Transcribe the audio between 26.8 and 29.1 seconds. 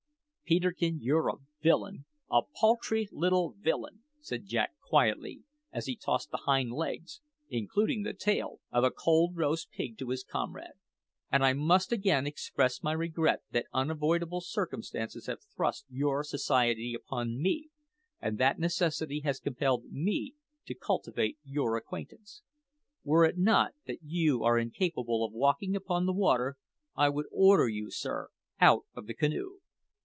I would order you, sir, out of